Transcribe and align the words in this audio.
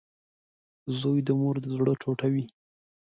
•زوی 0.99 1.19
د 1.27 1.29
مور 1.39 1.55
د 1.63 1.65
زړۀ 1.77 1.93
ټوټه 2.01 2.27
وي. 2.33 2.45